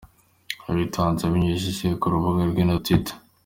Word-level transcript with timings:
Yabitangaje 0.67 1.23
abinyujije 1.25 1.87
ku 1.99 2.05
rubuga 2.13 2.41
rwe 2.49 2.63
rwa 2.69 2.75
Twitter. 2.85 3.15